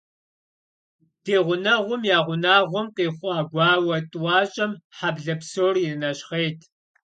Ди 1.23 1.35
гъунэгъум 1.45 2.01
я 2.15 2.19
унагъуэм 2.31 2.87
къихъуа 2.95 3.37
гуауэ 3.49 3.97
тӏуащӏэм 4.11 4.71
хьэблэ 4.97 5.33
псор 5.39 5.75
иринэщхъейт. 5.83 6.59